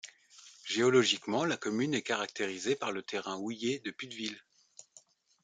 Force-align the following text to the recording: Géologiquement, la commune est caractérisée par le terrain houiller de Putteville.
Géologiquement, 0.65 1.45
la 1.45 1.57
commune 1.57 1.93
est 1.93 2.01
caractérisée 2.01 2.75
par 2.75 2.91
le 2.91 3.03
terrain 3.03 3.37
houiller 3.37 3.77
de 3.85 3.91
Putteville. 3.91 4.41